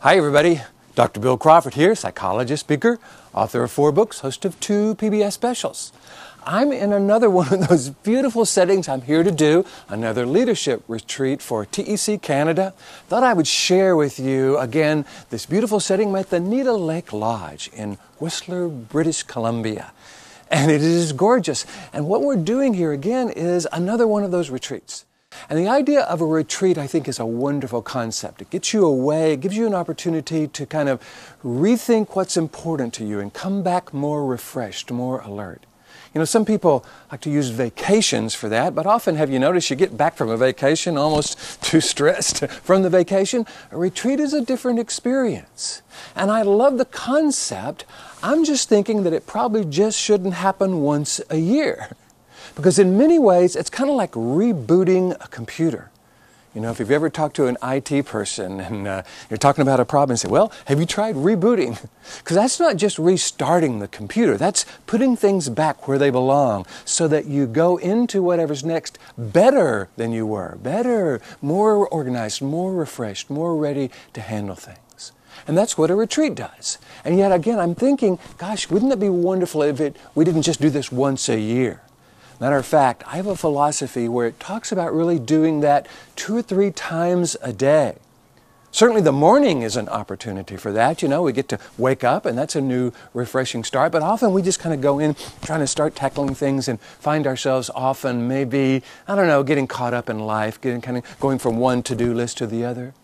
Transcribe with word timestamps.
Hi, 0.00 0.16
everybody. 0.16 0.60
Dr. 0.94 1.18
Bill 1.18 1.36
Crawford 1.36 1.74
here, 1.74 1.92
psychologist, 1.96 2.60
speaker, 2.60 3.00
author 3.34 3.64
of 3.64 3.72
four 3.72 3.90
books, 3.90 4.20
host 4.20 4.44
of 4.44 4.58
two 4.60 4.94
PBS 4.94 5.32
specials. 5.32 5.92
I'm 6.46 6.70
in 6.70 6.92
another 6.92 7.28
one 7.42 7.52
of 7.52 7.66
those 7.66 7.90
beautiful 7.90 8.44
settings. 8.44 8.88
I'm 8.88 9.02
here 9.02 9.24
to 9.24 9.32
do 9.32 9.64
another 9.88 10.24
leadership 10.24 10.84
retreat 10.86 11.42
for 11.42 11.66
TEC 11.66 12.22
Canada. 12.22 12.74
Thought 13.08 13.24
I 13.24 13.32
would 13.32 13.48
share 13.48 13.96
with 13.96 14.20
you 14.20 14.56
again 14.58 15.04
this 15.30 15.46
beautiful 15.46 15.80
setting 15.80 16.14
at 16.14 16.30
the 16.30 16.38
Nita 16.38 16.74
Lake 16.74 17.12
Lodge 17.12 17.68
in 17.74 17.98
Whistler, 18.20 18.68
British 18.68 19.24
Columbia. 19.24 19.90
And 20.48 20.70
it 20.70 20.80
is 20.80 21.12
gorgeous. 21.12 21.66
And 21.92 22.06
what 22.06 22.22
we're 22.22 22.36
doing 22.36 22.72
here 22.72 22.92
again 22.92 23.30
is 23.30 23.66
another 23.72 24.06
one 24.06 24.22
of 24.22 24.30
those 24.30 24.48
retreats. 24.48 25.06
And 25.50 25.58
the 25.58 25.68
idea 25.68 26.02
of 26.02 26.20
a 26.20 26.26
retreat, 26.26 26.76
I 26.76 26.86
think, 26.86 27.08
is 27.08 27.18
a 27.18 27.24
wonderful 27.24 27.80
concept. 27.80 28.42
It 28.42 28.50
gets 28.50 28.74
you 28.74 28.84
away, 28.84 29.32
it 29.32 29.40
gives 29.40 29.56
you 29.56 29.66
an 29.66 29.74
opportunity 29.74 30.46
to 30.46 30.66
kind 30.66 30.90
of 30.90 31.00
rethink 31.42 32.14
what's 32.14 32.36
important 32.36 32.92
to 32.94 33.04
you 33.04 33.18
and 33.18 33.32
come 33.32 33.62
back 33.62 33.94
more 33.94 34.26
refreshed, 34.26 34.90
more 34.90 35.20
alert. 35.20 35.64
You 36.14 36.18
know, 36.18 36.26
some 36.26 36.44
people 36.44 36.84
like 37.10 37.22
to 37.22 37.30
use 37.30 37.48
vacations 37.48 38.34
for 38.34 38.50
that, 38.50 38.74
but 38.74 38.86
often 38.86 39.16
have 39.16 39.30
you 39.30 39.38
noticed 39.38 39.70
you 39.70 39.76
get 39.76 39.96
back 39.96 40.16
from 40.16 40.28
a 40.28 40.36
vacation 40.36 40.98
almost 40.98 41.62
too 41.62 41.80
stressed 41.80 42.46
from 42.46 42.82
the 42.82 42.90
vacation? 42.90 43.46
A 43.70 43.78
retreat 43.78 44.20
is 44.20 44.34
a 44.34 44.42
different 44.42 44.78
experience. 44.78 45.80
And 46.14 46.30
I 46.30 46.42
love 46.42 46.76
the 46.76 46.84
concept. 46.84 47.86
I'm 48.22 48.44
just 48.44 48.68
thinking 48.68 49.02
that 49.04 49.14
it 49.14 49.26
probably 49.26 49.64
just 49.64 49.98
shouldn't 49.98 50.34
happen 50.34 50.82
once 50.82 51.22
a 51.30 51.38
year. 51.38 51.90
Because 52.54 52.78
in 52.78 52.98
many 52.98 53.18
ways, 53.18 53.56
it's 53.56 53.70
kind 53.70 53.90
of 53.90 53.96
like 53.96 54.12
rebooting 54.12 55.16
a 55.24 55.28
computer. 55.28 55.90
You 56.54 56.62
know, 56.62 56.70
if 56.70 56.80
you've 56.80 56.90
ever 56.90 57.08
talked 57.08 57.36
to 57.36 57.46
an 57.46 57.56
IT 57.62 58.06
person 58.06 58.60
and 58.68 58.88
uh, 58.88 59.02
you're 59.30 59.38
talking 59.38 59.62
about 59.62 59.80
a 59.80 59.84
problem 59.84 60.12
and 60.12 60.20
say, 60.20 60.28
well, 60.28 60.52
have 60.64 60.80
you 60.80 60.86
tried 60.86 61.14
rebooting? 61.14 61.78
Because 62.18 62.36
that's 62.36 62.58
not 62.58 62.76
just 62.76 62.98
restarting 62.98 63.80
the 63.80 63.86
computer, 63.86 64.38
that's 64.38 64.64
putting 64.86 65.14
things 65.14 65.50
back 65.50 65.86
where 65.86 65.98
they 65.98 66.08
belong 66.08 66.64
so 66.86 67.06
that 67.06 67.26
you 67.26 67.46
go 67.46 67.76
into 67.76 68.22
whatever's 68.22 68.64
next 68.64 68.98
better 69.18 69.88
than 69.96 70.10
you 70.10 70.26
were, 70.26 70.56
better, 70.62 71.20
more 71.42 71.86
organized, 71.86 72.40
more 72.40 72.72
refreshed, 72.72 73.28
more 73.28 73.56
ready 73.56 73.90
to 74.14 74.22
handle 74.22 74.56
things. 74.56 75.12
And 75.46 75.56
that's 75.56 75.76
what 75.76 75.90
a 75.90 75.94
retreat 75.94 76.34
does. 76.34 76.78
And 77.04 77.18
yet 77.18 77.30
again, 77.30 77.58
I'm 77.58 77.74
thinking, 77.74 78.18
gosh, 78.38 78.70
wouldn't 78.70 78.92
it 78.92 78.98
be 78.98 79.10
wonderful 79.10 79.62
if 79.62 79.80
it, 79.80 79.96
we 80.14 80.24
didn't 80.24 80.42
just 80.42 80.60
do 80.60 80.70
this 80.70 80.90
once 80.90 81.28
a 81.28 81.38
year? 81.38 81.82
Matter 82.40 82.56
of 82.56 82.66
fact, 82.66 83.02
I 83.06 83.16
have 83.16 83.26
a 83.26 83.34
philosophy 83.36 84.08
where 84.08 84.28
it 84.28 84.38
talks 84.38 84.70
about 84.70 84.94
really 84.94 85.18
doing 85.18 85.60
that 85.60 85.88
two 86.14 86.36
or 86.36 86.42
three 86.42 86.70
times 86.70 87.36
a 87.42 87.52
day. 87.52 87.96
Certainly, 88.70 89.00
the 89.00 89.12
morning 89.12 89.62
is 89.62 89.76
an 89.76 89.88
opportunity 89.88 90.56
for 90.56 90.70
that. 90.72 91.02
You 91.02 91.08
know, 91.08 91.22
we 91.22 91.32
get 91.32 91.48
to 91.48 91.58
wake 91.78 92.04
up, 92.04 92.26
and 92.26 92.38
that's 92.38 92.54
a 92.54 92.60
new, 92.60 92.92
refreshing 93.12 93.64
start. 93.64 93.90
But 93.90 94.02
often 94.02 94.32
we 94.32 94.42
just 94.42 94.60
kind 94.60 94.74
of 94.74 94.80
go 94.80 94.98
in 95.00 95.16
trying 95.42 95.60
to 95.60 95.66
start 95.66 95.96
tackling 95.96 96.34
things 96.34 96.68
and 96.68 96.78
find 96.80 97.26
ourselves 97.26 97.70
often 97.74 98.28
maybe, 98.28 98.82
I 99.08 99.16
don't 99.16 99.26
know, 99.26 99.42
getting 99.42 99.66
caught 99.66 99.94
up 99.94 100.08
in 100.08 100.20
life, 100.20 100.60
getting 100.60 100.80
kind 100.80 100.98
of 100.98 101.18
going 101.18 101.38
from 101.38 101.56
one 101.56 101.82
to 101.84 101.96
do 101.96 102.14
list 102.14 102.38
to 102.38 102.46
the 102.46 102.64
other. 102.64 102.94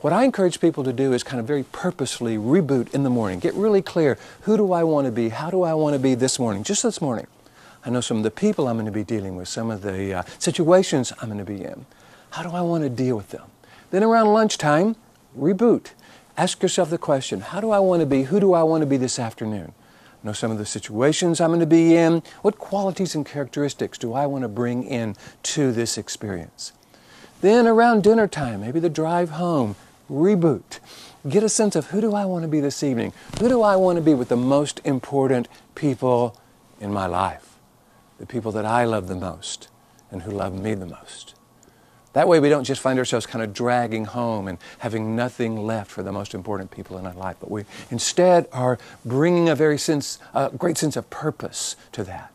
What 0.00 0.12
I 0.12 0.22
encourage 0.22 0.60
people 0.60 0.84
to 0.84 0.92
do 0.92 1.12
is 1.12 1.24
kind 1.24 1.40
of 1.40 1.46
very 1.46 1.64
purposefully 1.64 2.36
reboot 2.36 2.94
in 2.94 3.02
the 3.02 3.10
morning. 3.10 3.40
Get 3.40 3.54
really 3.54 3.82
clear 3.82 4.18
who 4.42 4.56
do 4.56 4.72
I 4.72 4.84
want 4.84 5.06
to 5.06 5.10
be? 5.10 5.30
How 5.30 5.50
do 5.50 5.62
I 5.62 5.74
want 5.74 5.94
to 5.94 5.98
be 5.98 6.14
this 6.14 6.38
morning? 6.38 6.62
Just 6.62 6.84
this 6.84 7.00
morning. 7.00 7.26
I 7.88 7.90
know 7.90 8.02
some 8.02 8.18
of 8.18 8.22
the 8.22 8.30
people 8.30 8.68
I'm 8.68 8.76
going 8.76 8.84
to 8.84 8.92
be 8.92 9.02
dealing 9.02 9.34
with, 9.34 9.48
some 9.48 9.70
of 9.70 9.80
the 9.80 10.12
uh, 10.12 10.22
situations 10.38 11.10
I'm 11.22 11.30
going 11.30 11.38
to 11.38 11.44
be 11.44 11.64
in. 11.64 11.86
How 12.32 12.42
do 12.42 12.50
I 12.50 12.60
want 12.60 12.84
to 12.84 12.90
deal 12.90 13.16
with 13.16 13.30
them? 13.30 13.50
Then 13.90 14.04
around 14.04 14.34
lunchtime, 14.34 14.94
reboot. 15.34 15.92
Ask 16.36 16.62
yourself 16.62 16.90
the 16.90 16.98
question 16.98 17.40
how 17.40 17.62
do 17.62 17.70
I 17.70 17.78
want 17.78 18.00
to 18.00 18.06
be? 18.06 18.24
Who 18.24 18.40
do 18.40 18.52
I 18.52 18.62
want 18.62 18.82
to 18.82 18.86
be 18.86 18.98
this 18.98 19.18
afternoon? 19.18 19.72
Know 20.22 20.34
some 20.34 20.50
of 20.50 20.58
the 20.58 20.66
situations 20.66 21.40
I'm 21.40 21.48
going 21.48 21.60
to 21.60 21.66
be 21.66 21.96
in. 21.96 22.22
What 22.42 22.58
qualities 22.58 23.14
and 23.14 23.24
characteristics 23.24 23.96
do 23.96 24.12
I 24.12 24.26
want 24.26 24.42
to 24.42 24.48
bring 24.48 24.84
in 24.84 25.16
to 25.44 25.72
this 25.72 25.96
experience? 25.96 26.74
Then 27.40 27.66
around 27.66 28.02
dinner 28.02 28.28
time, 28.28 28.60
maybe 28.60 28.80
the 28.80 28.90
drive 28.90 29.30
home, 29.30 29.76
reboot. 30.10 30.80
Get 31.26 31.42
a 31.42 31.48
sense 31.48 31.74
of 31.74 31.86
who 31.86 32.02
do 32.02 32.14
I 32.14 32.26
want 32.26 32.42
to 32.42 32.48
be 32.48 32.60
this 32.60 32.82
evening? 32.82 33.14
Who 33.40 33.48
do 33.48 33.62
I 33.62 33.76
want 33.76 33.96
to 33.96 34.02
be 34.02 34.12
with 34.12 34.28
the 34.28 34.36
most 34.36 34.82
important 34.84 35.48
people 35.74 36.38
in 36.82 36.92
my 36.92 37.06
life? 37.06 37.47
The 38.18 38.26
people 38.26 38.52
that 38.52 38.64
I 38.64 38.84
love 38.84 39.08
the 39.08 39.16
most 39.16 39.68
and 40.10 40.22
who 40.22 40.30
love 40.30 40.52
me 40.52 40.74
the 40.74 40.86
most. 40.86 41.34
That 42.14 42.26
way, 42.26 42.40
we 42.40 42.48
don't 42.48 42.64
just 42.64 42.80
find 42.80 42.98
ourselves 42.98 43.26
kind 43.26 43.44
of 43.44 43.52
dragging 43.52 44.06
home 44.06 44.48
and 44.48 44.58
having 44.78 45.14
nothing 45.14 45.56
left 45.56 45.90
for 45.90 46.02
the 46.02 46.10
most 46.10 46.34
important 46.34 46.70
people 46.70 46.98
in 46.98 47.06
our 47.06 47.14
life, 47.14 47.36
but 47.38 47.50
we 47.50 47.64
instead 47.90 48.48
are 48.52 48.78
bringing 49.04 49.48
a 49.48 49.54
very 49.54 49.78
sense, 49.78 50.18
a 50.34 50.50
great 50.50 50.78
sense 50.78 50.96
of 50.96 51.08
purpose 51.10 51.76
to 51.92 52.02
that. 52.04 52.32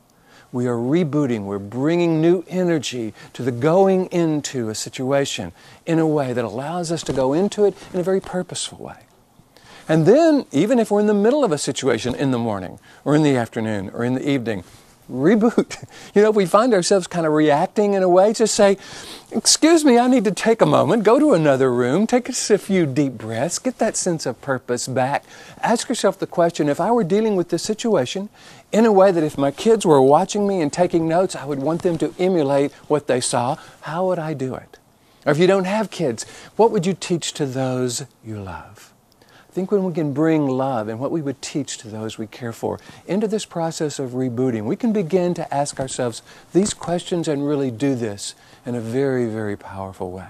We 0.51 0.67
are 0.67 0.75
rebooting, 0.75 1.45
we're 1.45 1.57
bringing 1.57 2.21
new 2.21 2.45
energy 2.47 3.13
to 3.33 3.41
the 3.41 3.51
going 3.51 4.05
into 4.05 4.69
a 4.69 4.75
situation 4.75 5.51
in 5.87 5.97
a 5.97 6.07
way 6.07 6.31
that 6.31 6.45
allows 6.45 6.91
us 6.91 7.01
to 7.03 7.13
go 7.13 7.33
into 7.33 7.65
it 7.65 7.75
in 7.91 7.99
a 7.99 8.03
very 8.03 8.21
purposeful 8.21 8.77
way. 8.77 8.99
And 9.89 10.05
then, 10.05 10.45
even 10.51 10.79
if 10.79 10.91
we're 10.91 11.01
in 11.01 11.07
the 11.07 11.13
middle 11.13 11.43
of 11.43 11.51
a 11.51 11.57
situation 11.57 12.13
in 12.15 12.31
the 12.31 12.37
morning 12.37 12.79
or 13.03 13.15
in 13.15 13.23
the 13.23 13.35
afternoon 13.35 13.89
or 13.89 14.05
in 14.05 14.13
the 14.13 14.29
evening, 14.29 14.63
reboot. 15.11 15.83
You 16.15 16.21
know, 16.21 16.29
if 16.29 16.35
we 16.35 16.45
find 16.45 16.73
ourselves 16.73 17.07
kind 17.07 17.25
of 17.25 17.33
reacting 17.33 17.95
in 17.95 18.03
a 18.03 18.09
way, 18.09 18.33
just 18.33 18.53
say, 18.53 18.77
Excuse 19.31 19.83
me, 19.83 19.97
I 19.97 20.07
need 20.07 20.25
to 20.25 20.31
take 20.31 20.61
a 20.61 20.65
moment, 20.65 21.03
go 21.03 21.17
to 21.17 21.33
another 21.33 21.73
room, 21.73 22.05
take 22.05 22.29
a 22.29 22.33
few 22.33 22.85
deep 22.85 23.13
breaths, 23.13 23.57
get 23.57 23.79
that 23.79 23.97
sense 23.97 24.27
of 24.27 24.39
purpose 24.41 24.87
back. 24.87 25.23
Ask 25.61 25.89
yourself 25.89 26.19
the 26.19 26.27
question 26.27 26.69
if 26.69 26.79
I 26.79 26.91
were 26.91 27.03
dealing 27.03 27.35
with 27.35 27.49
this 27.49 27.63
situation 27.63 28.29
in 28.71 28.85
a 28.85 28.91
way 28.91 29.11
that 29.11 29.23
if 29.23 29.37
my 29.37 29.49
kids 29.49 29.85
were 29.85 30.01
watching 30.01 30.47
me 30.47 30.61
and 30.61 30.71
taking 30.71 31.07
notes, 31.07 31.35
I 31.35 31.45
would 31.45 31.59
want 31.59 31.81
them 31.81 31.97
to 31.97 32.13
emulate 32.19 32.71
what 32.87 33.07
they 33.07 33.21
saw, 33.21 33.57
how 33.81 34.05
would 34.07 34.19
I 34.19 34.35
do 34.35 34.53
it? 34.53 34.77
Or 35.25 35.31
if 35.31 35.39
you 35.39 35.47
don't 35.47 35.65
have 35.65 35.89
kids, 35.89 36.25
what 36.55 36.69
would 36.69 36.85
you 36.85 36.93
teach 36.93 37.33
to 37.33 37.45
those 37.47 38.05
you 38.23 38.39
love? 38.39 38.92
Think 39.53 39.71
when 39.71 39.83
we 39.83 39.93
can 39.93 40.13
bring 40.13 40.47
love 40.47 40.87
and 40.87 40.99
what 40.99 41.11
we 41.11 41.21
would 41.21 41.41
teach 41.41 41.77
to 41.77 41.87
those 41.87 42.17
we 42.17 42.25
care 42.25 42.51
for 42.51 42.79
into 43.05 43.27
this 43.27 43.45
process 43.45 43.99
of 43.99 44.11
rebooting, 44.11 44.63
we 44.63 44.75
can 44.75 44.91
begin 44.91 45.35
to 45.35 45.53
ask 45.53 45.79
ourselves 45.79 46.23
these 46.53 46.73
questions 46.73 47.27
and 47.27 47.47
really 47.47 47.69
do 47.69 47.93
this 47.93 48.33
in 48.65 48.73
a 48.73 48.81
very, 48.81 49.27
very 49.27 49.55
powerful 49.55 50.11
way. 50.11 50.27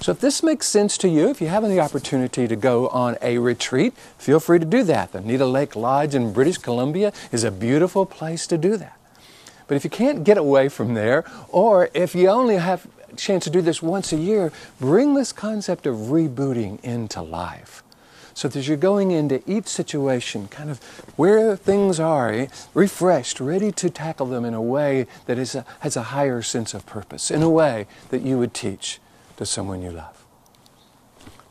So, 0.00 0.12
if 0.12 0.20
this 0.20 0.42
makes 0.42 0.66
sense 0.66 0.98
to 0.98 1.08
you, 1.08 1.28
if 1.28 1.40
you 1.40 1.48
have 1.48 1.64
any 1.64 1.78
opportunity 1.78 2.46
to 2.48 2.56
go 2.56 2.88
on 2.88 3.16
a 3.22 3.38
retreat, 3.38 3.94
feel 4.18 4.40
free 4.40 4.58
to 4.58 4.66
do 4.66 4.82
that. 4.84 5.12
The 5.12 5.20
Nita 5.20 5.46
Lake 5.46 5.74
Lodge 5.74 6.14
in 6.14 6.32
British 6.32 6.58
Columbia 6.58 7.12
is 7.32 7.44
a 7.44 7.50
beautiful 7.50 8.04
place 8.04 8.46
to 8.48 8.58
do 8.58 8.76
that. 8.76 8.98
But 9.68 9.74
if 9.74 9.84
you 9.84 9.90
can't 9.90 10.22
get 10.22 10.38
away 10.38 10.68
from 10.68 10.94
there, 10.94 11.24
or 11.48 11.90
if 11.92 12.14
you 12.14 12.28
only 12.28 12.56
have 12.56 12.86
a 13.10 13.16
chance 13.16 13.44
to 13.44 13.50
do 13.50 13.62
this 13.62 13.82
once 13.82 14.12
a 14.12 14.16
year, 14.16 14.52
bring 14.80 15.14
this 15.14 15.32
concept 15.32 15.86
of 15.86 15.96
rebooting 15.96 16.78
into 16.82 17.22
life. 17.22 17.82
So 18.36 18.48
that 18.48 18.68
you're 18.68 18.76
going 18.76 19.12
into 19.12 19.42
each 19.46 19.66
situation 19.66 20.48
kind 20.48 20.68
of 20.68 20.78
where 21.16 21.56
things 21.56 21.98
are, 21.98 22.30
eh, 22.30 22.48
refreshed, 22.74 23.40
ready 23.40 23.72
to 23.72 23.88
tackle 23.88 24.26
them 24.26 24.44
in 24.44 24.52
a 24.52 24.60
way 24.60 25.06
that 25.24 25.38
is 25.38 25.54
a, 25.54 25.64
has 25.80 25.96
a 25.96 26.02
higher 26.02 26.42
sense 26.42 26.74
of 26.74 26.84
purpose, 26.84 27.30
in 27.30 27.42
a 27.42 27.48
way 27.48 27.86
that 28.10 28.20
you 28.20 28.36
would 28.38 28.52
teach 28.52 29.00
to 29.38 29.46
someone 29.46 29.80
you 29.80 29.90
love. 29.90 30.25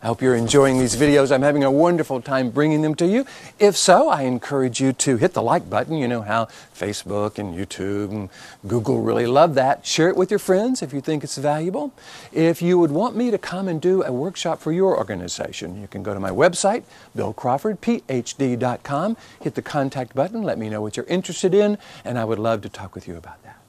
I 0.05 0.07
hope 0.07 0.21
you're 0.21 0.35
enjoying 0.35 0.77
these 0.77 0.95
videos. 0.95 1.31
I'm 1.31 1.41
having 1.41 1.63
a 1.63 1.71
wonderful 1.71 2.21
time 2.21 2.51
bringing 2.51 2.83
them 2.83 2.93
to 2.93 3.07
you. 3.07 3.25
If 3.57 3.75
so, 3.75 4.07
I 4.07 4.21
encourage 4.21 4.79
you 4.79 4.93
to 4.93 5.17
hit 5.17 5.33
the 5.33 5.41
like 5.41 5.67
button. 5.67 5.97
You 5.97 6.07
know 6.07 6.21
how 6.21 6.45
Facebook 6.75 7.39
and 7.39 7.55
YouTube 7.55 8.11
and 8.11 8.29
Google 8.67 9.01
really 9.01 9.25
love 9.25 9.55
that. 9.55 9.83
Share 9.83 10.07
it 10.07 10.15
with 10.15 10.29
your 10.29 10.37
friends 10.37 10.83
if 10.83 10.93
you 10.93 11.01
think 11.01 11.23
it's 11.23 11.39
valuable. 11.39 11.91
If 12.31 12.61
you 12.61 12.77
would 12.77 12.91
want 12.91 13.15
me 13.15 13.31
to 13.31 13.39
come 13.39 13.67
and 13.67 13.81
do 13.81 14.03
a 14.03 14.11
workshop 14.11 14.61
for 14.61 14.71
your 14.71 14.95
organization, 14.95 15.81
you 15.81 15.87
can 15.87 16.03
go 16.03 16.13
to 16.13 16.19
my 16.19 16.29
website, 16.29 16.83
billcrawfordphd.com, 17.17 19.17
hit 19.41 19.55
the 19.55 19.63
contact 19.63 20.13
button, 20.13 20.43
let 20.43 20.59
me 20.59 20.69
know 20.69 20.83
what 20.83 20.97
you're 20.97 21.07
interested 21.07 21.55
in, 21.55 21.79
and 22.03 22.19
I 22.19 22.25
would 22.25 22.37
love 22.37 22.61
to 22.61 22.69
talk 22.69 22.93
with 22.93 23.07
you 23.07 23.17
about 23.17 23.41
that. 23.41 23.64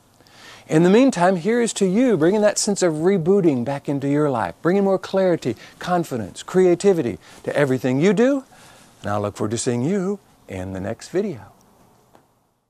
In 0.69 0.83
the 0.83 0.91
meantime, 0.91 1.37
here 1.37 1.61
is 1.61 1.73
to 1.75 1.87
you 1.87 2.17
bringing 2.17 2.41
that 2.41 2.59
sense 2.59 2.83
of 2.83 2.95
rebooting 2.95 3.65
back 3.65 3.89
into 3.89 4.09
your 4.09 4.29
life, 4.29 4.57
bringing 4.63 4.83
more 4.83 4.99
clarity, 4.99 5.55
confidence, 5.79 6.43
creativity 6.43 7.19
to 7.45 7.57
everything 7.57 8.01
you 8.01 8.13
do. 8.13 8.43
And 9.03 9.11
I'll 9.13 9.21
look 9.21 9.37
forward 9.37 9.53
to 9.53 9.59
seeing 9.59 9.83
you 9.83 10.19
in 10.49 10.73
the 10.73 10.81
next 10.81 11.11
video. 11.11 11.56